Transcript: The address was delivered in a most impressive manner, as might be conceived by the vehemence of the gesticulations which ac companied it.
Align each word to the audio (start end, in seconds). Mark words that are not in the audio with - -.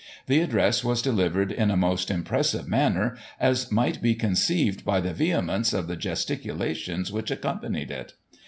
The 0.25 0.39
address 0.39 0.83
was 0.83 0.99
delivered 1.03 1.51
in 1.51 1.69
a 1.69 1.77
most 1.77 2.09
impressive 2.09 2.67
manner, 2.67 3.15
as 3.39 3.71
might 3.71 4.01
be 4.01 4.15
conceived 4.15 4.83
by 4.83 4.99
the 4.99 5.13
vehemence 5.13 5.73
of 5.73 5.85
the 5.85 5.95
gesticulations 5.95 7.11
which 7.11 7.29
ac 7.29 7.41
companied 7.41 7.91
it. 7.91 8.13